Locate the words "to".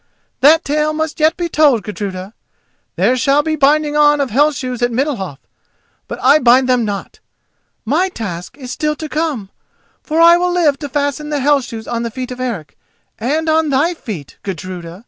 8.95-9.07, 10.79-10.89